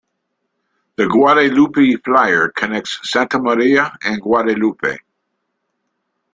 [0.95, 4.97] The Guadalupe Flyer connects Santa Maria and Guadalupe.